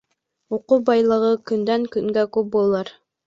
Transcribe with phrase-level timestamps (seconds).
[0.57, 2.91] Уҡыу байлығы көндән-көнгә күп булыр